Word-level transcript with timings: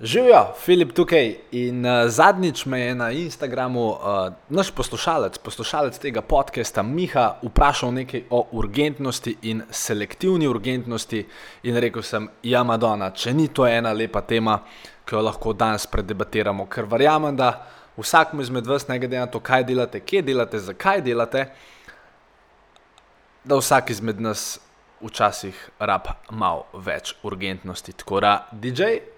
Živijo, 0.00 0.52
Filip 0.64 0.92
tukaj 0.94 1.36
in 1.50 1.86
uh, 1.86 2.06
zadnjič 2.06 2.66
me 2.66 2.80
je 2.80 2.94
na 2.94 3.10
Instagramu 3.10 3.88
uh, 3.88 3.98
naš 4.48 4.70
poslušalec, 4.70 5.38
poslušalec 5.38 5.98
tega 5.98 6.22
podcasta 6.22 6.82
Miha, 6.82 7.40
vprašal 7.42 7.90
nekaj 7.94 8.22
o 8.30 8.44
urgentnosti 8.52 9.34
in 9.42 9.62
selektivni 9.70 10.46
urgentnosti 10.46 11.24
in 11.62 11.76
rekel 11.76 12.02
sem, 12.02 12.28
ja, 12.42 12.62
Madonna, 12.62 13.10
če 13.10 13.34
ni 13.34 13.48
to 13.48 13.66
ena 13.66 13.92
lepa 13.92 14.22
tema, 14.22 14.60
ki 15.04 15.18
jo 15.18 15.24
lahko 15.26 15.52
danes 15.52 15.88
predebatiramo, 15.90 16.68
ker 16.70 16.86
verjamem, 16.86 17.34
da 17.36 17.50
vsakmu 17.98 18.46
izmed 18.46 18.70
vas, 18.70 18.86
ne 18.88 19.02
glede 19.02 19.18
na 19.18 19.26
to, 19.26 19.42
kaj 19.42 19.66
delate, 19.66 20.04
kje 20.06 20.22
delate, 20.22 20.62
zakaj 20.62 21.02
delate, 21.02 21.48
da 23.44 23.58
vsak 23.58 23.90
izmed 23.90 24.22
nas 24.22 24.60
včasih 25.02 25.70
rab 25.80 26.14
malo 26.30 26.68
več 26.86 27.16
urgentnosti. 27.26 27.98
Tako 27.98 28.20
da, 28.22 28.40
DJ. 28.52 29.17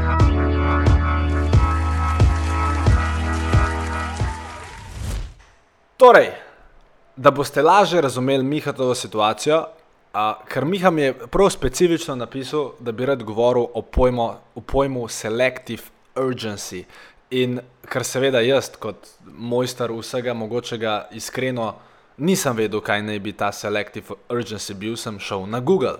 Torej, 6.01 6.31
da 7.15 7.31
boste 7.31 7.61
lažje 7.61 8.01
razumeli 8.01 8.43
Mihatovo 8.43 8.95
situacijo, 8.95 9.65
a, 10.13 10.39
ker 10.49 10.65
Miha 10.65 10.89
mi 10.89 11.01
je 11.01 11.13
prav 11.13 11.49
specifično 11.49 12.15
napisal, 12.15 12.71
da 12.79 12.91
bi 12.91 13.05
rad 13.05 13.23
govoril 13.23 13.67
o 13.73 13.81
pojmu, 13.81 14.31
o 14.55 14.61
pojmu 14.61 15.07
selective 15.07 15.83
urgency. 16.15 16.83
In 17.29 17.59
ker 17.85 18.01
seveda 18.03 18.41
jaz, 18.41 18.71
kot 18.79 19.11
mojster 19.27 19.93
vsega 19.93 20.33
mogočega, 20.33 20.95
iskreno 21.13 21.75
nisem 22.17 22.57
vedel, 22.57 22.81
kaj 22.81 23.03
naj 23.05 23.19
bi 23.19 23.37
ta 23.37 23.51
selective 23.51 24.17
urgency 24.29 24.73
bil, 24.73 24.97
sem 24.97 25.19
šel 25.19 25.45
na 25.45 25.59
Google. 25.59 25.99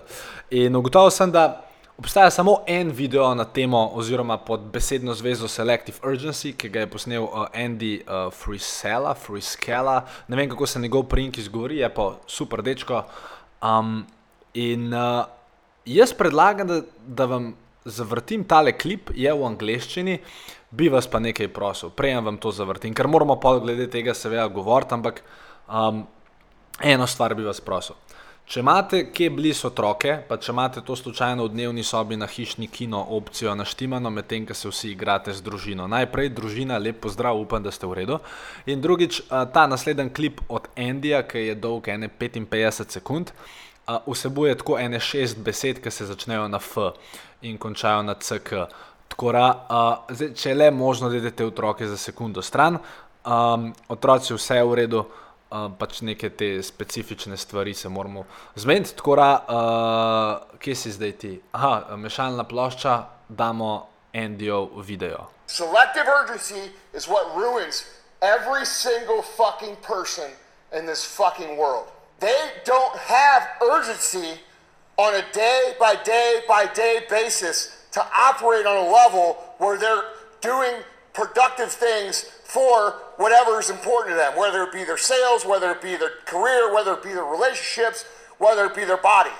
In 0.50 0.76
ugotovil 0.76 1.14
sem, 1.14 1.30
da 1.30 1.62
Obstaja 1.98 2.30
samo 2.30 2.58
en 2.66 2.90
video 2.90 3.34
na 3.34 3.44
temo, 3.44 3.90
oziroma 3.94 4.38
pod 4.38 4.60
besedno 4.60 5.14
zvezo 5.14 5.48
Selective 5.48 5.98
Urgency, 6.02 6.54
ki 6.56 6.70
ga 6.72 6.80
je 6.80 6.88
posnel 6.88 7.22
uh, 7.22 7.44
Andy 7.52 7.98
uh, 8.00 8.32
Frisella, 8.32 9.12
Friskella, 9.14 9.98
ne 10.28 10.36
vem 10.36 10.48
kako 10.50 10.66
se 10.66 10.80
njegov 10.80 11.02
prink 11.02 11.38
izgovori, 11.38 11.76
je 11.76 11.90
pa 11.94 12.14
super 12.26 12.62
dečko. 12.62 13.02
Um, 13.62 14.06
in 14.54 14.88
uh, 14.94 15.26
jaz 15.84 16.14
predlagam, 16.16 16.66
da, 16.68 16.80
da 17.06 17.24
vam 17.24 17.52
zavrtim 17.84 18.44
tale 18.48 18.72
klip, 18.72 19.10
je 19.14 19.32
v 19.32 19.44
angleščini, 19.46 20.16
bi 20.70 20.88
vas 20.88 21.06
pa 21.06 21.20
nekaj 21.20 21.52
prosil, 21.52 21.92
prejem 21.92 22.24
vam 22.24 22.40
to 22.40 22.54
zavrtim, 22.56 22.94
ker 22.96 23.06
moramo 23.06 23.36
pa 23.40 23.58
glede 23.60 23.90
tega 23.92 24.14
seveda 24.16 24.48
govoriti, 24.48 24.96
ampak 24.96 25.20
um, 25.68 26.06
eno 26.80 27.06
stvar 27.06 27.36
bi 27.36 27.44
vas 27.44 27.60
prosil. 27.60 28.00
Če 28.42 28.60
imate 28.60 28.98
kje 29.14 29.28
blizu 29.30 29.68
otroke, 29.68 30.16
pa 30.28 30.36
če 30.36 30.50
imate 30.52 30.82
to 30.84 30.96
slučajno 30.98 31.46
v 31.46 31.52
dnevni 31.54 31.84
sobi 31.86 32.18
na 32.18 32.26
hišni 32.26 32.66
kino 32.68 33.00
opcijo 33.16 33.54
naštimano, 33.54 34.10
medtem 34.10 34.44
ko 34.46 34.54
se 34.54 34.68
vsi 34.68 34.90
igrate 34.92 35.32
z 35.32 35.44
družino. 35.46 35.86
Najprej 35.88 36.32
družina, 36.34 36.80
lep 36.82 36.98
pozdrav, 37.06 37.38
upam, 37.38 37.62
da 37.62 37.70
ste 37.70 37.86
v 37.86 38.00
redu. 38.02 38.18
In 38.66 38.82
drugič, 38.82 39.22
ta 39.30 39.66
naslednji 39.70 40.10
klip 40.12 40.42
od 40.48 40.66
Andyja, 40.76 41.22
ki 41.28 41.46
je 41.46 41.54
dolg 41.54 41.86
55 41.86 42.98
sekund, 42.98 43.30
vsebuje 44.06 44.58
tako 44.58 44.78
ene 44.78 45.00
šest 45.00 45.38
besed, 45.38 45.80
ki 45.82 45.90
se 45.90 46.10
začnejo 46.10 46.48
na 46.50 46.58
F 46.58 46.90
in 47.46 47.58
končajo 47.58 48.02
na 48.02 48.18
CK. 48.18 48.66
Tako 49.14 49.32
da, 49.32 49.46
če 50.10 50.50
je 50.50 50.58
le 50.58 50.70
možno, 50.70 51.08
da 51.08 51.16
idete 51.16 51.46
otroke 51.46 51.86
za 51.86 51.96
sekundo 51.96 52.42
stran, 52.42 52.78
um, 53.24 53.72
otroci 53.88 54.34
vse 54.34 54.56
je 54.56 54.64
v 54.64 54.78
redu 54.82 55.04
pač 55.78 56.00
neke 56.00 56.30
te 56.30 56.62
specifične 56.62 57.36
stvari 57.36 57.74
se 57.74 57.88
moramo 57.88 58.24
zmeniti. 58.54 58.96
Tako 58.96 59.16
da, 59.16 59.30
uh, 59.48 60.58
kje 60.58 60.74
si 60.74 60.92
zdaj 60.92 61.12
ti? 61.12 61.40
Aha, 61.52 61.96
mešalna 61.96 62.44
plošča, 62.44 63.02
damo 63.28 63.86
Andyjo 64.14 64.68
video. 64.82 65.28
Selective 65.46 66.06
urgency 66.08 66.70
is 66.94 67.08
what 67.08 67.24
ruins 67.36 67.84
every 68.22 68.64
single 68.64 69.22
fucking 69.22 69.76
person 69.82 70.30
in 70.72 70.86
this 70.86 71.04
fucking 71.04 71.56
world. 71.56 71.86
They 72.20 72.40
don't 72.64 72.96
have 72.96 73.42
urgency 73.60 74.40
on 74.96 75.14
a 75.14 75.24
day 75.32 75.74
by 75.78 75.96
day 76.04 76.40
by 76.48 76.66
day 76.74 77.00
basis 77.10 77.86
to 77.92 78.00
operate 78.00 78.66
on 78.66 78.76
a 78.86 78.88
level 78.88 79.36
where 79.58 79.78
they're 79.78 80.04
doing 80.40 80.82
productive 81.14 81.70
things 81.70 82.22
for 82.44 82.96
whatever 83.16 83.58
is 83.58 83.70
important 83.70 84.12
to 84.12 84.16
them, 84.16 84.36
whether 84.36 84.62
it 84.62 84.72
be 84.72 84.84
their 84.84 84.96
sales, 84.96 85.44
whether 85.44 85.70
it 85.70 85.82
be 85.82 85.96
their 85.96 86.12
career, 86.26 86.72
whether 86.74 86.94
it 86.94 87.02
be 87.02 87.12
their 87.12 87.24
relationships, 87.24 88.04
whether 88.38 88.64
it 88.66 88.74
be 88.74 88.84
their 88.84 88.96
body. 88.96 89.30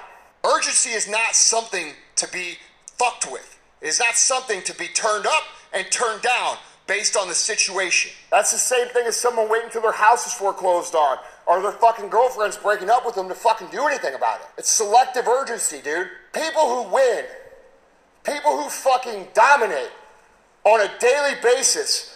Urgency 0.44 0.91
is 0.91 1.09
not 1.09 1.34
something 1.34 1.93
to 2.16 2.28
be 2.33 2.55
fucked 2.99 3.31
with. 3.31 3.59
It 3.81 3.88
is 3.88 4.00
not 4.00 4.15
something 4.15 4.62
to 4.62 4.75
be 4.75 4.87
turned 4.88 5.27
up 5.27 5.43
and 5.72 5.91
turned 5.91 6.22
down 6.22 6.56
based 6.87 7.16
on 7.16 7.28
the 7.28 7.34
situation. 7.34 8.12
That's 8.31 8.53
the 8.53 8.59
same 8.59 8.89
thing 8.89 9.06
as 9.06 9.16
someone 9.16 9.49
waiting 9.49 9.71
till 9.71 9.83
their 9.83 9.93
house 9.93 10.27
is 10.27 10.33
foreclosed 10.33 10.94
on 10.94 11.19
or 11.47 11.60
their 11.62 11.72
fucking 11.72 12.09
girlfriend's 12.09 12.56
breaking 12.56 12.91
up 12.91 13.04
with 13.04 13.15
them 13.15 13.28
to 13.28 13.34
fucking 13.34 13.69
do 13.69 13.87
anything 13.87 14.15
about 14.15 14.41
it. 14.41 14.47
It's 14.59 14.71
selective 14.71 15.27
urgency, 15.27 15.81
dude. 15.83 16.09
People 16.33 16.62
who 16.84 16.94
win, 16.94 17.25
people 18.25 18.62
who 18.62 18.69
fucking 18.69 19.28
dominate 19.34 19.91
on 20.64 20.80
a 20.80 20.88
daily 21.00 21.34
basis 21.42 22.12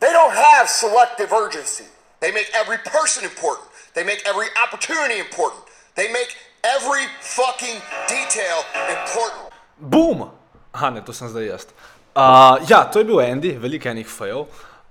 They 0.00 0.12
don't 0.12 0.34
have 0.34 0.68
selective 0.68 1.32
urgency. 1.32 1.84
They 2.20 2.30
make 2.32 2.50
every 2.54 2.78
person 2.78 3.24
important. 3.24 3.68
They 3.94 4.04
make 4.04 4.22
every 4.26 4.46
opportunity 4.64 5.18
important. 5.18 5.62
They 5.94 6.08
make 6.12 6.36
every 6.62 7.04
fucking 7.20 7.82
detail 8.06 8.58
important. 8.86 9.50
Boom! 9.78 10.30
Aha, 10.74 10.90
ne, 10.90 11.00
to 11.02 11.12
sem 11.12 11.28
zdaj 11.28 11.46
jaz. 11.46 11.66
Uh, 12.14 12.58
ja, 12.68 12.84
to 12.90 13.02
je 13.02 13.06
bil 13.06 13.20
Andy, 13.22 13.54
veliko 13.58 13.90
enih 13.90 14.06
fail. 14.06 14.46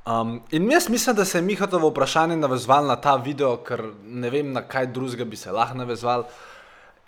Um, 0.07 0.41
in 0.51 0.71
jaz 0.71 0.89
mislim, 0.89 1.15
da 1.15 1.25
se 1.25 1.37
je 1.37 1.41
Mihatovo 1.41 1.89
vprašanje 1.89 2.35
navezval 2.35 2.87
na 2.87 2.95
ta 2.95 3.15
video, 3.15 3.57
ker 3.63 3.83
ne 4.03 4.29
vem, 4.29 4.51
na 4.53 4.63
kaj 4.67 4.91
drugega 4.95 5.25
bi 5.25 5.39
se 5.39 5.51
lahko 5.51 5.77
navezval. 5.77 6.27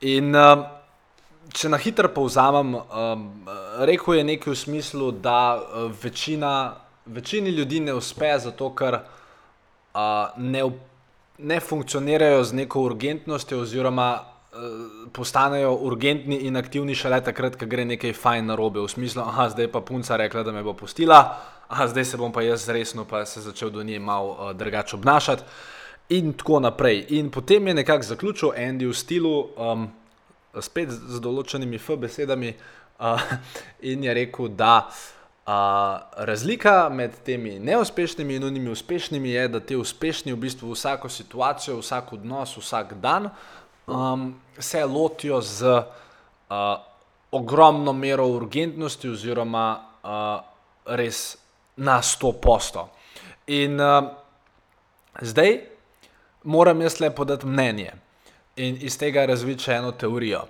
In 0.01 0.35
um, 0.35 0.63
če 1.53 1.69
na 1.69 1.77
hitro 1.77 2.09
povzamem, 2.13 2.75
um, 2.75 3.25
rekel 3.85 4.19
je 4.19 4.23
nekaj 4.23 4.53
v 4.53 4.57
smislu, 4.57 5.11
da 5.11 5.57
uh, 5.57 5.91
večina 6.03 6.75
večini 7.09 7.49
ljudi 7.49 7.79
ne 7.79 7.93
uspe, 7.93 8.39
zato 8.39 8.73
ker 8.75 8.93
uh, 8.93 10.01
ne, 10.37 10.63
ne 11.37 11.59
funkcionirajo 11.59 12.43
z 12.43 12.53
neko 12.53 12.81
urgentnostjo, 12.81 13.61
oziroma 13.61 14.09
uh, 14.19 15.07
postanejo 15.13 15.73
urgentni 15.73 16.37
in 16.47 16.57
aktivni 16.57 16.95
šele 16.95 17.21
takrat, 17.25 17.57
ko 17.59 17.65
gre 17.65 17.85
nekaj 17.85 18.13
fajn 18.13 18.51
na 18.51 18.55
robe. 18.55 18.81
V 18.81 18.91
smislu, 18.91 19.23
ah, 19.25 19.47
zdaj 19.49 19.71
pa 19.71 19.81
punca 19.81 20.17
rekla, 20.17 20.43
da 20.43 20.51
me 20.51 20.63
bo 20.63 20.73
pustila, 20.73 21.21
ah, 21.67 21.87
zdaj 21.87 22.05
se 22.05 22.17
bom 22.17 22.33
pa 22.33 22.45
jaz 22.45 22.69
resno, 22.69 23.05
pa 23.05 23.25
se 23.25 23.41
začel 23.41 23.69
do 23.69 23.83
nje 23.83 23.99
malo 23.99 24.35
uh, 24.37 24.53
drugače 24.53 24.95
obnašati. 24.95 25.43
In 26.09 26.33
tako 26.33 26.59
naprej. 26.59 27.05
In 27.09 27.29
potem 27.29 27.67
je 27.67 27.73
nekako 27.73 28.03
zaključil 28.03 28.49
Andy 28.57 28.87
v 28.89 28.93
stilu, 28.97 29.49
um, 29.57 29.83
spet 30.57 30.91
z 30.91 31.21
določenimi 31.21 31.77
F 31.77 31.95
besedami, 31.99 32.53
uh, 32.99 33.21
in 33.91 34.03
je 34.03 34.13
rekel, 34.13 34.49
da 34.49 34.89
uh, 34.89 36.25
razlika 36.25 36.89
med 36.89 37.21
temi 37.25 37.59
neuspešnimi 37.59 38.35
in 38.35 38.43
unimi 38.43 38.71
uspešnimi 38.73 39.29
je, 39.29 39.47
da 39.47 39.59
ti 39.59 39.75
uspešni 39.75 40.33
v 40.33 40.41
bistvu 40.45 40.73
vsako 40.73 41.09
situacijo, 41.09 41.79
vsak 41.79 42.13
odnos, 42.13 42.57
vsak 42.57 42.93
dan 43.01 43.29
um, 43.87 44.33
se 44.59 44.85
lotijo 44.85 45.41
z 45.41 45.65
uh, 45.69 45.85
ogromno 47.31 47.93
mero 47.93 48.27
urgentnosti, 48.27 49.09
oziroma 49.09 49.65
uh, 50.03 50.41
res 50.85 51.37
na 51.77 52.01
100%. 52.01 52.85
In 53.47 53.79
uh, 53.81 54.11
zdaj 55.21 55.59
moram 56.43 56.81
jaz 56.81 56.99
le 56.99 57.09
podati 57.15 57.47
mnenje 57.47 57.93
in 58.59 58.79
iz 58.81 58.97
tega 58.99 59.25
razviti 59.29 59.67
še 59.67 59.79
eno 59.79 59.91
teorijo. 59.91 60.43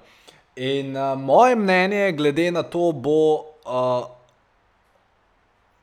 In 0.60 0.96
uh, 0.98 1.14
moje 1.18 1.56
mnenje 1.56 2.12
glede 2.18 2.50
na 2.52 2.64
to 2.64 2.92
bo. 2.92 3.20
Uh, 3.66 4.16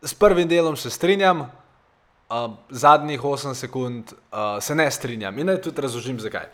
S 0.06 0.14
prvim 0.14 0.46
delom 0.46 0.76
se 0.76 0.90
strinjam, 0.92 1.40
uh, 1.40 2.50
zadnjih 2.70 3.22
8 3.24 3.54
sekund 3.54 4.12
uh, 4.12 4.38
se 4.62 4.74
ne 4.74 4.84
strinjam 4.90 5.38
in 5.38 5.48
naj 5.48 5.56
tudi 5.64 5.82
razložim, 5.82 6.20
zakaj. 6.20 6.44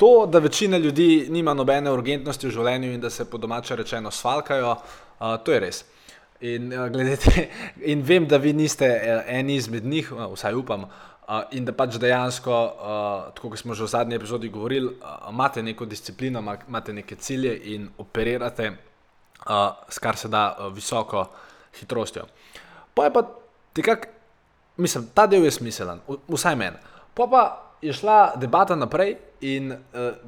To, 0.00 0.26
da 0.26 0.38
večina 0.38 0.78
ljudi 0.78 1.26
nima 1.30 1.52
nobene 1.54 1.92
urgentnosti 1.92 2.46
v 2.46 2.54
življenju 2.54 2.92
in 2.94 3.02
da 3.02 3.10
se 3.10 3.26
po 3.28 3.42
domače 3.42 3.76
rečeno 3.76 4.10
svalkajo, 4.10 4.70
uh, 4.70 5.34
to 5.44 5.52
je 5.52 5.60
res. 5.60 5.82
In, 6.40 6.72
uh, 6.72 7.18
te, 7.24 7.48
in 7.90 8.06
vem, 8.06 8.28
da 8.30 8.38
vi 8.40 8.54
niste 8.56 8.88
eni 9.26 9.58
izmed 9.58 9.84
njih, 9.84 10.12
uh, 10.14 10.30
vsaj 10.32 10.54
upam, 10.54 10.86
uh, 10.86 11.11
in 11.50 11.64
da 11.64 11.72
pač 11.72 11.96
dejansko, 12.02 12.52
uh, 12.52 13.34
tako 13.34 13.52
kot 13.52 13.58
smo 13.58 13.74
že 13.74 13.84
v 13.84 13.92
zadnji 13.94 14.16
epizodi 14.16 14.48
govorili, 14.48 14.90
uh, 14.90 15.28
imate 15.30 15.62
neko 15.62 15.86
disciplino, 15.86 16.42
imate 16.68 16.92
neke 16.92 17.16
cilje 17.16 17.54
in 17.74 17.88
operirate 17.98 18.72
uh, 18.72 19.70
s 19.88 19.98
kar 19.98 20.16
se 20.16 20.28
da 20.28 20.56
uh, 20.58 20.72
visoko 20.74 21.26
hitrostjo. 21.80 22.26
Pa 22.94 23.04
je 23.04 23.12
pa 23.12 23.22
tekak, 23.72 24.08
mislim, 24.76 25.08
ta 25.14 25.26
del 25.26 25.44
je 25.44 25.50
smiselen, 25.50 26.00
vsaj 26.28 26.56
meni. 26.56 26.76
Pa 27.14 27.26
pa 27.30 27.42
je 27.82 27.92
šla 27.92 28.34
debata 28.36 28.76
naprej 28.76 29.16
in 29.40 29.72
uh, 29.72 29.78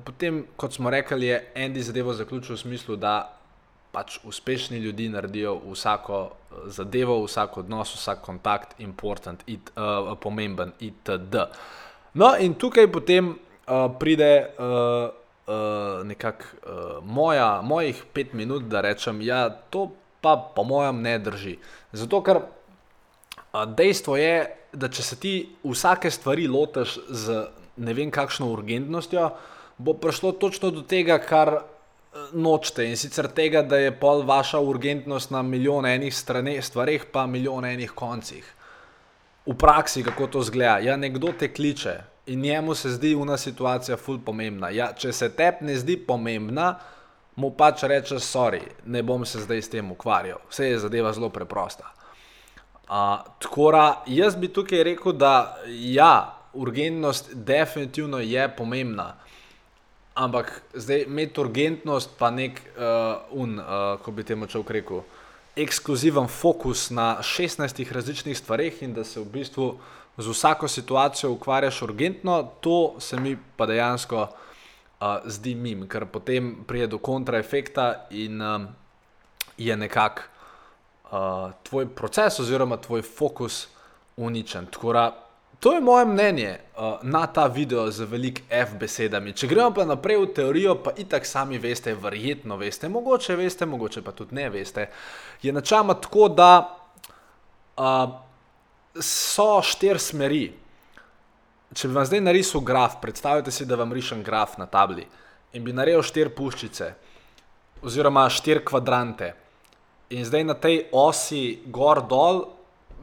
potem, 0.05 0.46
kot 0.56 0.73
smo 0.73 0.91
rekli, 0.91 1.26
je 1.26 1.52
Andy 1.56 1.82
zadevo 1.82 2.14
zaključil 2.14 2.55
v 2.55 2.58
smislu, 2.58 2.96
da 2.96 3.35
pač 3.94 4.19
uspešni 4.26 4.82
ljudje 4.82 5.08
naredijo 5.14 5.55
vsako 5.70 6.25
zadevo, 6.67 7.20
vsak 7.25 7.58
odnos, 7.62 7.94
vsak 7.94 8.23
kontakt, 8.26 8.75
important, 8.82 9.43
it, 9.46 9.70
uh, 9.79 10.12
pomemben, 10.20 10.75
itd. 10.82 11.46
No, 12.19 12.35
in 12.38 12.58
tukaj 12.58 12.91
potem 12.93 13.35
uh, 13.35 13.87
pride. 13.99 14.32
Uh, 14.58 15.23
uh, 15.46 16.06
nekako 16.06 16.44
uh, 17.02 17.62
mojih 17.62 18.05
pet 18.12 18.32
minut, 18.32 18.62
da 18.62 18.81
rečem, 18.81 19.19
da 19.19 19.25
ja, 19.25 19.50
to 19.70 19.91
pa 20.20 20.37
po 20.56 20.64
mojem 20.64 21.02
ne 21.02 21.19
drži. 21.19 21.58
Zato, 21.93 22.23
ker 22.25 22.41
uh, 22.41 23.64
dejstvo 23.76 24.17
je, 24.17 24.56
da 24.73 24.88
če 24.88 25.02
se 25.02 25.17
ti 25.20 25.35
vsake 25.64 26.11
stvari 26.11 26.49
lotiš 26.49 26.99
z 27.08 27.44
ne 27.76 27.94
vem 27.94 28.11
kakšno 28.11 28.49
urgentnostjo, 28.55 29.31
bo 29.79 29.94
prišlo 29.99 30.32
točno 30.32 30.70
do 30.70 30.82
tega, 30.82 31.19
kar. 31.19 31.61
Nočete 32.32 32.84
in 32.87 32.96
sicer 32.96 33.26
tega, 33.34 33.62
da 33.62 33.76
je 33.82 33.90
pol 33.99 34.22
vaša 34.22 34.61
urgentnost 34.62 35.31
na 35.34 35.43
milijon 35.43 35.87
enih 35.87 36.14
stvareh, 36.14 37.06
pa 37.12 37.26
milijon 37.26 37.64
enih 37.64 37.90
koncih. 37.90 38.44
V 39.46 39.56
praksi, 39.58 40.02
kako 40.02 40.26
to 40.26 40.43
zgleda, 40.43 40.78
ja, 40.78 40.96
nekdo 40.96 41.32
te 41.38 41.52
kliče, 41.52 41.99
in 42.26 42.40
njemu 42.40 42.75
se 42.75 42.90
zdi 42.90 43.12
ena 43.12 43.37
situacija 43.37 43.96
ful 43.96 44.19
pomembna. 44.25 44.70
Ja, 44.70 44.93
če 44.96 45.12
se 45.12 45.28
tebi 45.37 45.66
ne 45.66 45.76
zdi 45.76 45.96
pomembna, 46.06 46.78
mu 47.37 47.50
pač 47.50 47.82
reče, 47.82 48.20
sorry, 48.22 48.62
ne 48.87 49.02
bom 49.02 49.25
se 49.26 49.43
zdaj 49.43 49.62
s 49.62 49.70
tem 49.70 49.90
ukvarjal. 49.93 50.38
Vse 50.50 50.70
je 50.70 50.78
zadeva 50.87 51.12
zelo 51.12 51.28
preprosta. 51.34 51.90
Uh, 52.84 53.25
tako 53.40 53.70
da 53.72 53.84
jaz 54.06 54.37
bi 54.37 54.49
tukaj 54.49 54.84
rekel, 54.84 55.12
da 55.12 55.56
ja, 55.67 56.38
urgentnost 56.55 57.34
definitivno 57.34 58.19
je 58.19 58.49
pomembna. 58.56 59.14
Ampak 60.14 60.62
zdaj 60.75 61.08
imeti 61.08 61.40
urgentnost, 61.40 62.11
pa 62.19 62.31
nek 62.31 62.61
uh, 62.76 63.19
un, 63.34 63.58
uh, 63.58 63.99
ko 63.99 64.12
bi 64.14 64.22
temu 64.22 64.46
človek 64.46 64.70
rekel, 64.70 65.02
ekskluziven 65.58 66.28
fokus 66.31 66.90
na 66.90 67.19
16 67.22 67.93
različnih 67.93 68.38
stvareh 68.38 68.82
in 68.82 68.94
da 68.94 69.05
se 69.05 69.20
v 69.20 69.25
bistvu 69.25 69.66
z 70.19 70.31
vsako 70.31 70.69
situacijo 70.69 71.32
ukvarjaš 71.32 71.82
urgentno, 71.82 72.50
to 72.61 72.94
se 72.99 73.20
mi 73.20 73.37
pa 73.56 73.66
dejansko 73.66 74.22
uh, 74.22 75.16
zdi 75.26 75.55
mim, 75.55 75.88
ker 75.88 76.06
potem 76.06 76.56
pride 76.67 76.87
do 76.87 76.99
kontraefekta 76.99 78.06
in 78.10 78.43
um, 78.43 78.69
je 79.58 79.76
nekako 79.76 80.22
uh, 81.10 81.50
tvoj 81.62 81.88
proces 81.94 82.38
oziroma 82.40 82.76
tvoj 82.76 83.02
fokus 83.02 83.67
uničen. 84.17 84.67
Tkora, 84.67 85.10
to 85.61 85.73
je 85.73 85.81
moje 85.81 86.05
mnenje 86.05 86.59
uh, 86.77 86.99
na 87.03 87.27
ta 87.27 87.47
video 87.47 87.91
z 87.91 88.05
velik 88.05 88.43
F 88.51 88.75
besedami. 88.81 89.33
Če 89.33 89.47
gremo 89.47 89.71
pa 89.75 89.85
naprej 89.85 90.21
v 90.21 90.33
teorijo, 90.37 90.75
pa 90.83 90.93
itak 90.97 91.27
sami 91.27 91.59
veste, 91.59 91.95
verjetno 91.95 92.56
veste, 92.56 92.89
mogoče 92.89 93.37
veste, 93.37 93.67
mogoče 93.67 94.03
pa 94.03 94.12
tudi 94.12 94.35
ne 94.35 94.49
veste, 94.51 94.89
je 95.43 95.53
načama 95.53 95.95
tako, 95.95 96.29
da 96.29 96.51
uh, 97.77 98.19
so 99.01 99.62
štiri 99.62 99.99
smeri. 99.99 100.45
Če 101.75 101.89
bi 101.89 101.95
vam 101.95 102.06
zdaj 102.06 102.21
narisal 102.23 102.62
graf, 102.62 103.01
predstavljajte 103.03 103.51
si, 103.51 103.67
da 103.67 103.77
vam 103.77 103.93
rišem 103.93 104.23
graf 104.23 104.59
na 104.59 104.67
tabli 104.67 105.06
in 105.55 105.65
bi 105.65 105.73
naredil 105.73 106.03
štiri 106.03 106.31
puščice, 106.35 106.91
oziroma 107.83 108.27
štiri 108.31 108.65
kvadrante. 108.67 109.33
In 110.15 110.27
zdaj 110.27 110.45
na 110.45 110.55
tej 110.59 110.85
osi 110.93 111.62
gor-dol 111.71 112.45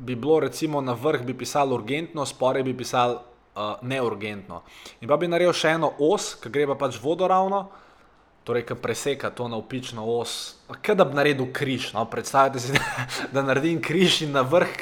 bi 0.01 0.15
bilo, 0.15 0.39
recimo 0.39 0.81
na 0.81 0.94
vrh 0.98 1.21
bi 1.25 1.38
pisalo 1.38 1.75
urgentno, 1.77 2.25
spore 2.25 2.63
bi 2.63 2.74
pisalo 2.74 3.21
uh, 3.56 3.77
neurgentno. 3.81 4.63
In 5.01 5.07
pa 5.07 5.18
bi 5.18 5.30
naredil 5.30 5.53
še 5.53 5.75
eno 5.77 5.94
os, 6.01 6.33
ki 6.42 6.50
gre 6.50 6.65
pa 6.74 6.80
pač 6.80 6.98
vodoravno 7.01 7.68
torej, 8.44 8.65
ki 8.65 8.75
preseka 8.81 9.30
to 9.30 9.45
navpično 9.48 10.01
os, 10.18 10.56
kot 10.68 10.98
da 10.98 11.06
bi 11.06 11.15
naredil 11.15 11.51
križ. 11.53 11.92
No? 11.94 12.06
Predstavljate 12.09 12.59
si, 12.59 12.74
da, 12.74 13.06
da 13.33 13.44
naredim 13.45 13.81
križ 13.81 14.21
in 14.25 14.33
na 14.33 14.42
vrh, 14.42 14.74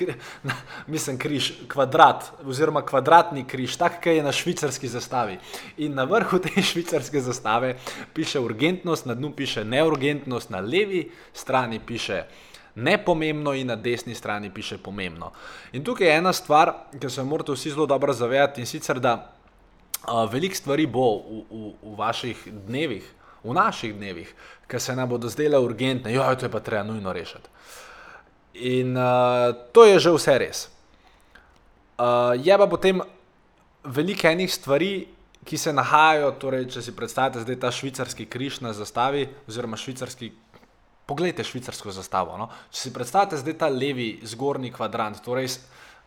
na, 0.48 0.56
mislim, 0.88 1.20
križ, 1.20 1.52
kvadrat, 1.68 2.32
oziroma 2.48 2.86
kvadratni 2.88 3.44
križ, 3.48 3.76
tak, 3.78 4.00
ki 4.04 4.20
je 4.20 4.24
na 4.24 4.32
švicarski 4.32 4.88
zastavi. 4.88 5.40
In 5.84 6.00
na 6.00 6.08
vrhu 6.08 6.40
te 6.40 6.62
švicarske 6.72 7.22
zastave 7.22 7.76
piše 8.14 8.40
urgentnost, 8.40 9.06
na 9.06 9.14
dnu 9.14 9.34
piše 9.36 9.66
neurgentnost, 9.66 10.50
na 10.50 10.64
levi 10.64 11.10
strani 11.34 11.80
piše. 11.80 12.24
Nepomembno 12.80 13.54
in 13.54 13.68
na 13.68 13.76
desni 13.76 14.16
strani 14.16 14.50
piše 14.54 14.78
pomembno. 14.78 15.32
In 15.74 15.84
tukaj 15.84 16.08
je 16.08 16.16
ena 16.18 16.34
stvar, 16.34 16.74
ki 17.00 17.10
se 17.10 17.24
morate 17.24 17.52
vsi 17.52 17.74
zelo 17.76 17.86
dobro 17.86 18.14
zavedati, 18.14 18.62
in 18.62 18.68
sicer, 18.68 19.00
da 19.00 19.16
uh, 20.08 20.24
veliko 20.32 20.56
stvari 20.56 20.88
bo 20.88 21.06
v, 21.18 21.44
v, 21.50 21.74
v 21.84 21.96
vaših 22.00 22.48
dnevih, 22.68 23.06
v 23.44 23.54
naših 23.54 23.94
dnevih, 23.96 24.34
ki 24.70 24.80
se 24.80 24.96
nam 24.96 25.10
bodo 25.10 25.30
zdele 25.30 25.60
urgentne, 25.60 26.14
jo, 26.14 26.24
to 26.36 26.46
je 26.46 26.52
pa 26.52 26.60
treba 26.60 26.84
nujno 26.84 27.14
rešiti. 27.14 27.50
In 28.74 28.98
uh, 28.98 29.54
to 29.72 29.86
je 29.86 30.00
že 30.00 30.12
vse 30.12 30.38
res. 30.38 30.68
Uh, 32.00 32.36
je 32.40 32.58
pa 32.58 32.68
potem 32.68 33.02
veliko 33.84 34.28
enih 34.28 34.52
stvari, 34.54 35.08
ki 35.46 35.58
se 35.58 35.72
nahajajo, 35.74 36.32
torej, 36.40 36.68
če 36.74 36.84
si 36.84 36.94
predstavljate 36.96 37.44
zdaj 37.46 37.58
ta 37.60 37.72
švicarski 37.72 38.26
križ 38.30 38.60
na 38.62 38.74
zastavi, 38.76 39.28
oziroma 39.48 39.80
švicarski. 39.80 40.32
Poglejte 41.10 41.44
švicarsko 41.44 41.92
zastavo. 41.96 42.38
No? 42.38 42.50
Če 42.70 42.86
si 42.86 42.94
predstavljate 42.94 43.42
zdaj 43.42 43.58
ta 43.64 43.70
levi 43.74 44.12
zgornji 44.30 44.70
kvadrant, 44.76 45.24
torej 45.26 45.56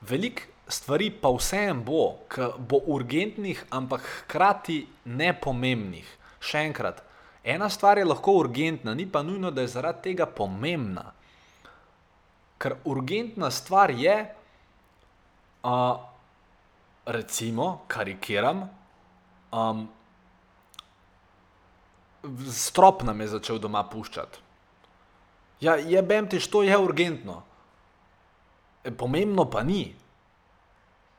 veliko 0.06 0.46
stvari 0.70 1.10
pa 1.10 1.30
vsem 1.34 1.82
bo, 1.84 2.22
ki 2.30 2.52
bo 2.70 2.78
urgentnih, 2.94 3.64
ampak 3.74 4.04
hkrati 4.22 4.84
nepomembnih. 5.10 6.06
Še 6.42 6.62
enkrat, 6.68 7.02
Ena 7.44 7.68
stvar 7.68 7.98
je 7.98 8.04
lahko 8.04 8.32
urgentna, 8.38 8.94
ni 8.94 9.06
pa 9.06 9.22
nujno, 9.22 9.50
da 9.50 9.60
je 9.60 9.72
zaradi 9.74 10.02
tega 10.02 10.26
pomembna. 10.26 11.08
Ker 12.58 12.76
urgentna 12.86 13.50
stvar 13.50 13.90
je, 13.90 14.14
uh, 15.66 15.96
recimo, 17.06 17.82
karikiram, 17.90 18.62
um, 19.50 19.88
strop 22.46 23.02
nam 23.02 23.20
je 23.20 23.28
začel 23.34 23.58
doma 23.58 23.82
puščati. 23.90 24.51
Ja, 25.62 25.76
je 25.78 26.02
bem 26.02 26.26
ti, 26.28 26.40
što 26.40 26.62
je 26.66 26.78
urgentno. 26.78 27.42
E, 28.84 28.90
pomembno 28.90 29.46
pa 29.50 29.62
ni. 29.62 29.94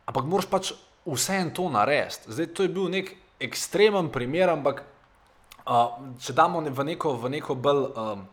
Ampak 0.06 0.26
moraš 0.28 0.50
pač 0.52 0.74
vse 1.06 1.40
en 1.40 1.54
to 1.56 1.70
narediti. 1.72 2.48
To 2.54 2.64
je 2.64 2.70
bil 2.70 2.92
nek 2.92 3.14
ekstremen 3.40 4.12
primer, 4.12 4.52
ampak 4.52 4.84
če 6.20 6.36
damo 6.36 6.60
v 6.60 6.86
neko, 6.92 7.16
v 7.24 7.32
neko, 7.38 7.56
bolj, 7.56 7.86
um, 7.96 8.26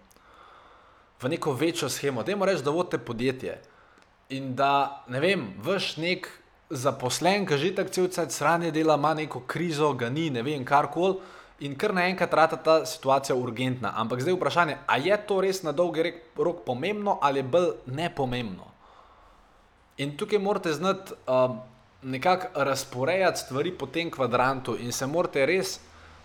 v 1.22 1.30
neko 1.30 1.54
večjo 1.54 1.88
schemo, 1.88 2.22
da 2.22 2.32
imamo 2.32 2.48
reči, 2.50 2.64
da 2.66 2.74
vodite 2.74 2.98
podjetje 2.98 3.60
in 4.34 4.54
da 4.54 5.04
ne 5.08 5.20
vem, 5.20 5.46
veš 5.62 5.96
nek 5.98 6.26
zaposlen, 6.70 7.46
ki 7.46 7.58
že 7.58 7.74
tako 7.74 7.90
cel 7.94 8.08
cel 8.14 8.30
sranje 8.30 8.70
dela, 8.70 8.94
ima 8.94 9.14
neko 9.14 9.42
krizo, 9.46 9.92
ga 9.94 10.10
ni, 10.10 10.30
ne 10.30 10.42
vem, 10.42 10.64
kar 10.64 10.90
koli. 10.90 11.18
In 11.60 11.76
kar 11.76 11.92
naenkrat 11.92 12.34
rata 12.34 12.56
ta 12.56 12.76
situacija 12.86 13.36
urgentna. 13.36 13.92
Ampak 13.96 14.20
zdaj 14.20 14.32
je 14.32 14.36
vprašanje, 14.36 14.76
ali 14.86 15.10
je 15.10 15.16
to 15.26 15.40
res 15.40 15.62
na 15.62 15.72
dolgi 15.72 16.14
rok 16.36 16.64
pomembno 16.64 17.18
ali 17.22 17.38
je 17.38 17.42
bolj 17.42 17.70
nepomembno. 17.86 18.70
In 20.00 20.16
tukaj 20.16 20.38
morate 20.38 20.72
znati 20.72 21.12
um, 21.28 21.60
nekako 22.02 22.64
razporejati 22.64 23.40
stvari 23.40 23.72
po 23.78 23.86
tem 23.86 24.10
kvadrantu 24.10 24.76
in 24.80 24.92
se 24.92 25.06
morate 25.06 25.46
res 25.46 25.80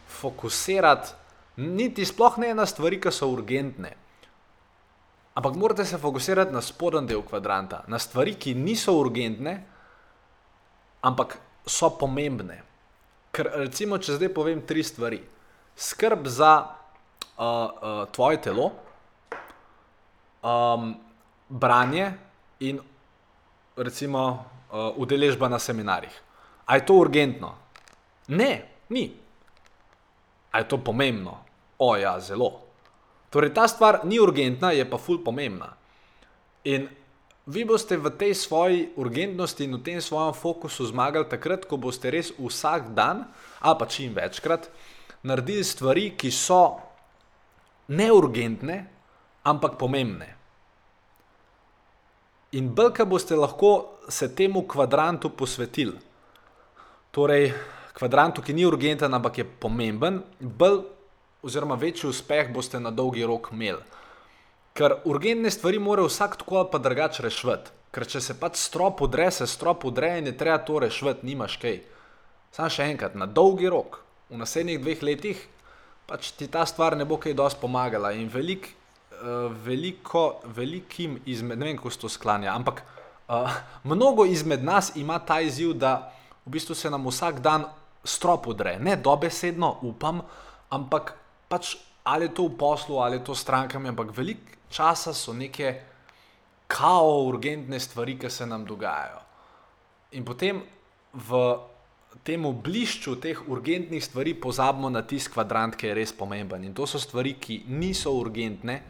fokusirati, 0.07 1.11
niti 1.57 2.05
sploh 2.05 2.37
ne 2.37 2.53
na 2.53 2.65
stvari, 2.65 2.99
ki 3.01 3.11
so 3.11 3.27
urgentne. 3.31 3.91
Ampak 5.35 5.55
morate 5.55 5.85
se 5.85 5.97
fokusirati 5.97 6.53
na 6.53 6.61
spodnji 6.61 7.07
del 7.07 7.23
kvadranta, 7.23 7.83
na 7.87 7.99
stvari, 7.99 8.35
ki 8.39 8.53
niso 8.55 8.95
urgentne, 8.95 9.57
ampak 11.03 11.37
so 11.67 11.89
pomembne. 11.99 12.61
Ker, 13.35 13.51
recimo, 13.65 13.99
če 13.99 14.15
zdaj 14.15 14.31
povem 14.31 14.61
tri 14.63 14.83
stvari. 14.83 15.19
Skrb 15.75 16.27
za 16.31 16.51
uh, 16.63 17.43
uh, 17.43 18.05
tvoje 18.15 18.39
telo, 18.45 18.69
um, 20.39 20.93
branje 21.49 22.13
in 22.63 22.79
recimo 23.75 24.23
uh, 24.31 24.95
udeležba 24.95 25.49
na 25.51 25.59
seminarjih. 25.59 26.15
A 26.65 26.79
je 26.79 26.85
to 26.87 26.95
urgentno? 26.95 27.51
Ne, 28.31 28.51
ni. 28.89 29.11
A 30.51 30.63
je 30.63 30.67
to 30.71 30.79
pomembno? 30.79 31.35
O, 31.77 31.91
ja, 31.99 32.15
zelo. 32.23 32.63
Torej, 33.29 33.51
ta 33.53 33.67
stvar 33.67 34.05
ni 34.07 34.15
urgentna, 34.19 34.71
je 34.71 34.87
pa 34.87 34.97
ful 34.97 35.19
pomembna. 35.19 35.73
In 36.71 36.87
vi 37.45 37.65
boste 37.65 37.97
v 37.97 38.09
tej 38.09 38.33
svoji 38.33 38.89
urgentnosti 38.97 39.61
in 39.63 39.77
v 39.77 39.83
tem 39.85 39.99
svojem 40.01 40.33
fokusu 40.33 40.89
zmagali 40.89 41.29
takrat, 41.29 41.65
ko 41.69 41.77
boste 41.77 42.09
res 42.09 42.33
vsak 42.33 42.93
dan, 42.97 43.29
ali 43.61 43.75
pa 43.77 43.85
čim 43.85 44.13
večkrat, 44.17 44.69
naredili 45.21 45.63
stvari, 45.63 46.17
ki 46.17 46.33
so 46.33 46.81
neurgentne, 47.93 48.89
ampak 49.45 49.77
pomembne. 49.77 50.33
In 52.57 52.73
bolj, 52.73 52.93
ko 52.97 53.05
boste 53.05 53.37
lahko 53.37 53.71
se 54.09 54.31
temu 54.33 54.65
kvadrantu 54.65 55.29
posvetili, 55.29 55.97
torej 57.13 57.53
kvadrantu, 57.93 58.41
ki 58.41 58.53
ni 58.53 58.65
urgenten, 58.65 59.13
ampak 59.13 59.37
je 59.37 59.45
pomemben, 59.45 60.23
bolj 60.39 60.81
oziroma 61.45 61.77
večji 61.77 62.09
uspeh 62.09 62.49
boste 62.53 62.79
na 62.81 62.89
dolgi 62.89 63.25
rok 63.25 63.51
imeli. 63.53 63.81
Ker 64.75 64.91
urgentne 65.07 65.47
stvari 65.51 65.79
mora 65.79 66.03
vsak 66.03 66.33
tako 66.41 66.57
ali 66.59 66.67
pa 66.71 66.77
drugače 66.83 67.23
rešiti. 67.23 67.71
Ker 67.95 68.03
če 68.11 68.19
se 68.19 68.33
pač 68.35 68.57
strop 68.59 69.01
udre, 69.05 69.29
se 69.31 69.45
strop 69.47 69.85
udre 69.87 70.17
in 70.19 70.25
je 70.27 70.33
treba 70.35 70.57
to 70.67 70.81
rešiti, 70.83 71.23
nimaš 71.23 71.53
kaj. 71.61 71.77
Sam 72.51 72.67
še 72.67 72.89
enkrat, 72.91 73.13
na 73.15 73.23
dolgi 73.23 73.69
rok, 73.71 74.01
v 74.27 74.39
naslednjih 74.41 74.81
dveh 74.83 75.05
letih, 75.07 75.39
pač 76.09 76.33
ti 76.35 76.49
ta 76.51 76.65
stvar 76.67 76.97
ne 76.99 77.07
bo 77.07 77.15
kaj 77.15 77.37
dosti 77.39 77.61
pomagala. 77.61 78.11
In 78.19 78.27
velik, 78.33 78.67
uh, 79.15 79.47
veliko, 79.63 80.25
velikim 80.57 81.21
izmed, 81.23 81.55
ne 81.59 81.69
vem, 81.69 81.79
kako 81.79 81.93
se 81.95 82.01
to 82.01 82.11
sklanja, 82.11 82.51
ampak 82.51 82.81
uh, 83.31 83.55
mnogo 83.87 84.25
izmed 84.27 84.63
nas 84.63 84.91
ima 84.99 85.21
ta 85.23 85.39
izziv, 85.39 85.71
da 85.79 86.11
v 86.43 86.51
bistvu 86.57 86.75
se 86.75 86.91
nam 86.91 87.07
vsak 87.07 87.39
dan 87.39 87.63
strop 88.03 88.51
udre. 88.51 88.75
Ne 88.83 88.97
dobesedno, 88.99 89.77
upam, 89.87 90.19
ampak 90.67 91.15
pač 91.47 91.77
ali 92.03 92.27
je 92.27 92.35
to 92.37 92.49
v 92.51 92.59
poslu, 92.59 92.99
ali 92.99 93.17
je 93.17 93.23
to 93.31 93.33
s 93.35 93.41
strankami, 93.47 93.89
ampak 93.89 94.11
veliko 94.13 94.55
časa 94.75 95.13
so 95.13 95.33
neke 95.33 95.73
kao 96.67 97.23
urgentne 97.29 97.79
stvari, 97.79 98.17
ki 98.19 98.29
se 98.29 98.45
nam 98.45 98.65
dogajajo. 98.65 99.21
In 100.11 100.25
potem 100.25 100.61
v 101.13 101.41
tem 102.23 102.43
blišču 102.63 103.15
teh 103.21 103.39
urgentnih 103.47 104.03
stvari 104.03 104.33
pozabimo 104.33 104.89
na 104.89 105.01
tisti 105.01 105.33
kvadrant, 105.33 105.75
ki 105.75 105.87
je 105.87 105.95
res 105.95 106.13
pomemben. 106.15 106.63
In 106.63 106.73
to 106.73 106.87
so 106.87 106.99
stvari, 106.99 107.35
ki 107.39 107.63
niso 107.67 108.13
urgentne, 108.15 108.81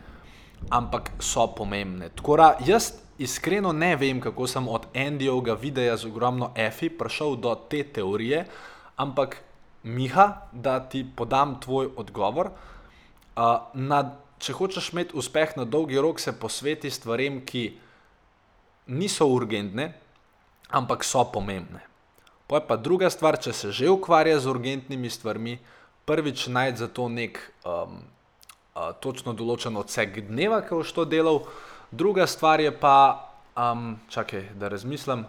ampak 0.69 1.11
so 1.19 1.47
pomembne. 1.57 2.09
Tako 2.15 2.37
da 2.37 2.49
jaz 2.65 2.93
iskreno 3.17 3.71
ne 3.73 3.95
vem, 3.95 4.21
kako 4.21 4.47
sem 4.47 4.67
od 4.67 4.87
Andyjevega 4.93 5.57
videa 5.59 5.97
z 5.97 6.09
ogromno 6.09 6.51
F-i 6.55 6.89
prišel 6.89 7.35
do 7.41 7.55
te 7.69 7.83
teorije, 7.83 8.45
ampak 8.97 9.41
Miha, 9.85 10.49
da 10.51 10.79
ti 10.79 11.03
podam 11.05 11.59
tvoj 11.61 11.91
odgovor. 12.01 12.49
Uh, 13.35 13.67
na, 13.73 13.99
če 14.45 14.53
hočeš 14.53 14.91
imeti 14.93 15.17
uspeh 15.17 15.55
na 15.57 15.65
dolgi 15.65 15.97
rok, 15.97 16.21
se 16.21 16.33
posveti 16.37 16.91
stvarem, 16.93 17.41
ki 17.45 17.71
niso 18.93 19.25
urgentne, 19.33 19.89
ampak 20.69 21.03
so 21.03 21.23
pomembne. 21.33 21.81
Pa 22.45 22.61
je 22.61 22.67
pa 22.69 22.77
druga 22.77 23.09
stvar, 23.09 23.39
če 23.41 23.53
se 23.53 23.71
že 23.73 23.89
ukvarja 23.89 24.37
z 24.39 24.49
urgentnimi 24.51 25.09
stvarmi, 25.09 25.57
prvič 26.05 26.45
najti 26.53 26.85
za 26.85 26.87
to 26.87 27.09
nek 27.09 27.41
um, 27.65 28.05
uh, 28.77 28.93
točno 29.01 29.33
določen 29.33 29.73
odsek 29.81 30.21
dneva, 30.29 30.61
ki 30.61 30.77
boš 30.77 30.93
to 30.93 31.05
delal, 31.09 31.41
druga 31.89 32.29
stvar 32.29 32.61
je 32.61 32.69
pa, 32.69 33.25
um, 33.57 33.97
čakaj, 34.13 34.53
da 34.61 34.69
razmislim, 34.69 35.25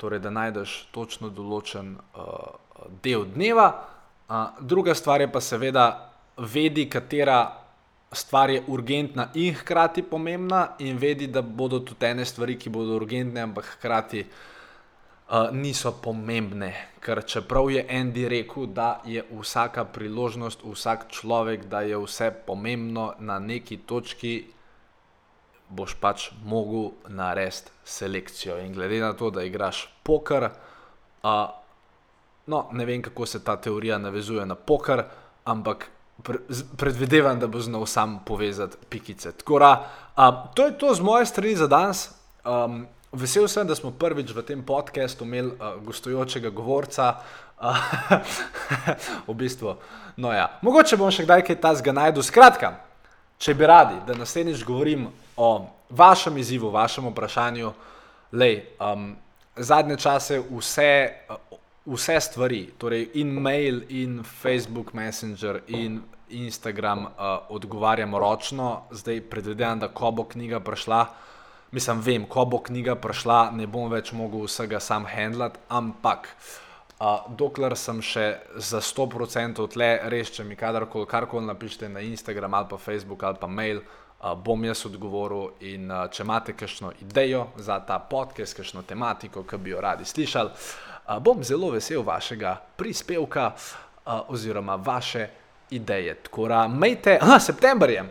torej, 0.00 0.24
da 0.24 0.32
najdeš 0.32 0.88
točno 0.96 1.28
določen 1.28 1.98
uh, 2.16 2.56
del 3.04 3.28
dneva, 3.28 3.68
uh, 3.76 4.56
druga 4.64 4.96
stvar 4.96 5.20
je 5.20 5.28
pa 5.28 5.44
seveda, 5.44 6.08
vedi, 6.40 6.88
katera 6.88 7.61
stvar 8.12 8.50
je 8.50 8.62
urgentna 8.68 9.28
in 9.34 9.54
hkrati 9.54 10.02
pomembna, 10.02 10.68
in 10.78 10.98
vedi, 10.98 11.26
da 11.26 11.42
bodo 11.42 11.80
tudi 11.80 12.06
ene 12.06 12.24
stvari, 12.24 12.58
ki 12.58 12.70
bodo 12.70 12.96
urgentne, 12.96 13.40
ampak 13.40 13.64
hkrati 13.76 14.24
uh, 14.24 15.48
niso 15.52 15.92
pomembne. 16.02 16.72
Ker 17.00 17.22
čeprav 17.26 17.70
je 17.70 17.86
Andy 17.90 18.28
rekel, 18.28 18.66
da 18.66 19.00
je 19.04 19.24
vsaka 19.30 19.84
priložnost, 19.84 20.64
vsak 20.64 21.08
človek, 21.08 21.64
da 21.66 21.80
je 21.80 21.98
vse 21.98 22.30
pomembno 22.46 23.14
na 23.18 23.38
neki 23.38 23.80
točki, 23.86 24.34
boš 25.68 25.96
pač 26.00 26.28
mogel 26.44 26.92
narediti 27.08 27.72
selekcijo. 27.84 28.58
In 28.60 28.74
glede 28.76 29.00
na 29.00 29.12
to, 29.16 29.30
da 29.30 29.42
igraš 29.42 29.88
poker, 30.02 30.50
uh, 31.24 31.48
no, 32.46 32.68
ne 32.72 32.84
vem, 32.84 33.02
kako 33.02 33.26
se 33.26 33.44
ta 33.44 33.56
teorija 33.56 33.98
navezuje 33.98 34.46
na 34.46 34.54
poker, 34.54 35.04
ampak. 35.44 35.88
Predvidevam, 36.76 37.40
da 37.40 37.46
bo 37.46 37.60
znal 37.60 37.86
sam 37.86 38.20
povezati 38.26 38.76
pikice. 38.88 39.32
Tako 39.32 39.58
da, 39.58 39.72
uh, 40.16 40.54
to 40.54 40.66
je 40.66 40.78
to 40.78 40.94
z 40.94 41.00
moje 41.00 41.26
strani 41.26 41.56
za 41.56 41.66
danes. 41.66 42.10
Um, 42.44 42.86
Vesel 43.12 43.48
sem, 43.48 43.66
da 43.68 43.74
smo 43.74 43.90
prvič 43.90 44.30
v 44.32 44.42
tem 44.42 44.62
podkastu 44.64 45.24
imeli 45.24 45.52
uh, 45.52 45.76
gostujočega 45.84 46.50
govorca. 46.50 47.16
Uh, 47.60 47.76
v 49.28 49.34
bistvu, 49.34 49.76
no 50.16 50.32
ja, 50.32 50.48
mogoče 50.62 50.96
bom 50.96 51.12
še 51.12 51.26
kdaj 51.26 51.44
kaj 51.46 51.60
tasga 51.60 51.92
najdel. 51.92 52.24
Skratka, 52.24 52.72
če 53.38 53.54
bi 53.54 53.68
radi, 53.68 54.00
da 54.06 54.16
naslednjič 54.18 54.64
govorim 54.64 55.06
o 55.36 55.50
vašem 55.92 56.40
izzivu, 56.40 56.72
vašem 56.72 57.06
vprašanju, 57.12 57.72
lej, 58.32 58.56
um, 58.80 59.12
zadnje 59.56 60.00
čase 60.00 60.40
vse, 60.40 60.90
uh, 61.28 61.51
vse 61.86 62.20
stvari, 62.20 62.66
torej 62.78 63.10
in 63.14 63.34
mail, 63.40 63.82
in 63.88 64.22
Facebook 64.22 64.92
Messenger, 64.94 65.60
in 65.66 66.00
Instagram 66.30 67.04
uh, 67.04 67.12
odgovarjamo 67.48 68.18
ročno, 68.18 68.82
zdaj 68.90 69.20
predvidevam, 69.30 69.78
da 69.78 69.88
ko 69.88 70.10
bo 70.10 70.24
knjiga 70.24 70.60
prišla 70.60 71.06
mislim, 71.72 72.00
vem, 72.00 72.24
ko 72.28 72.44
bo 72.44 72.60
knjiga 72.62 72.94
prišla, 73.00 73.50
ne 73.56 73.66
bom 73.66 73.90
več 73.90 74.12
mogel 74.12 74.44
vsega 74.44 74.80
sam 74.80 75.06
handlat, 75.08 75.56
ampak 75.72 76.28
uh, 76.28 77.24
dokler 77.38 77.76
sem 77.80 78.02
še 78.04 78.26
za 78.60 78.82
100% 78.84 79.66
tle, 79.72 79.90
res, 80.12 80.34
če 80.36 80.44
mi 80.44 80.58
kadarkoli, 80.60 81.08
karkoli 81.08 81.48
napišete 81.48 81.88
na 81.88 82.04
Instagram 82.04 82.60
ali 82.60 82.70
pa 82.70 82.78
Facebook 82.78 83.24
ali 83.24 83.40
pa 83.40 83.48
mail, 83.48 83.80
uh, 83.80 84.01
bom 84.44 84.64
jaz 84.64 84.86
odgovoril. 84.86 85.50
In 85.60 85.90
uh, 85.90 86.06
če 86.10 86.22
imate 86.22 86.54
kakšno 86.56 86.92
idejo 87.02 87.46
za 87.56 87.80
ta 87.86 87.98
podcast, 87.98 88.56
kakšno 88.56 88.84
tematiko, 88.86 89.42
ki 89.42 89.58
bi 89.58 89.74
jo 89.74 89.80
radi 89.82 90.06
slišali, 90.06 90.50
uh, 90.50 91.18
bom 91.18 91.42
zelo 91.44 91.72
vesel 91.74 92.04
vašega 92.06 92.54
prispevka 92.76 93.50
uh, 93.52 94.30
oziroma 94.30 94.76
vaše 94.76 95.28
ideje. 95.70 96.14
Tako 96.22 96.48
da, 96.48 96.66
majte, 96.68 97.18
ah, 97.20 97.40
september 97.40 97.90
je. 97.90 98.04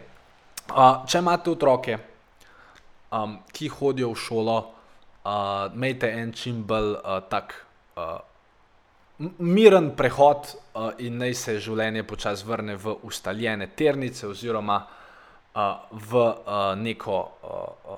Uh, 0.72 1.06
če 1.08 1.20
imate 1.20 1.52
otroke, 1.52 1.98
um, 3.12 3.38
ki 3.52 3.70
hodijo 3.72 4.12
v 4.12 4.20
šolo, 4.20 4.58
uh, 5.24 5.32
imejte 5.76 6.12
en 6.12 6.32
čim 6.36 6.64
bolj 6.68 6.96
uh, 6.96 7.20
tak 7.30 7.56
uh, 7.96 8.20
miren 9.40 9.92
prehod 9.96 10.48
uh, 10.48 10.92
in 11.00 11.20
naj 11.22 11.36
se 11.38 11.60
življenje 11.60 12.04
počasi 12.08 12.48
vrne 12.48 12.76
v 12.76 12.96
ustaljene 13.08 13.68
ternice 13.78 14.28
oziroma 14.28 14.80
uh, 14.80 14.98
v 15.92 16.22
neko 16.78 17.18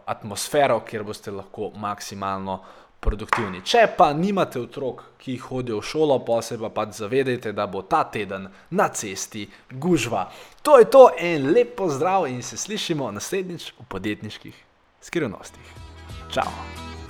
atmosfero, 0.06 0.80
kjer 0.88 1.04
boste 1.04 1.32
lahko 1.32 1.72
maksimalno. 1.76 2.62
Produktivni. 3.04 3.60
Če 3.68 3.82
pa 3.98 4.14
nimate 4.16 4.62
otrok, 4.64 5.02
ki 5.20 5.34
hodijo 5.44 5.82
v 5.82 5.84
šolo, 5.84 6.16
pa 6.24 6.38
se 6.40 6.56
pa 6.56 6.70
pač 6.72 7.02
zavedajte, 7.02 7.52
da 7.52 7.66
bo 7.68 7.82
ta 7.84 8.06
teden 8.08 8.48
na 8.72 8.88
cesti 8.96 9.44
gužva. 9.76 10.24
To 10.64 10.78
je 10.80 10.88
to, 10.88 11.10
en 11.20 11.52
lep 11.52 11.76
pozdrav 11.76 12.30
in 12.32 12.40
se 12.40 12.56
slišimo 12.56 13.12
naslednjič 13.12 13.74
v 13.76 13.90
podjetniških 13.92 14.64
skrivnostih. 15.04 15.76
Čau! 16.32 17.03